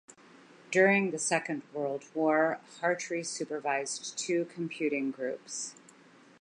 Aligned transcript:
During 0.71 1.11
the 1.11 1.19
Second 1.19 1.61
World 1.75 2.05
War 2.15 2.57
Hartree 2.79 3.23
supervised 3.23 4.17
two 4.17 4.45
computing 4.45 5.11
groups. 5.11 5.75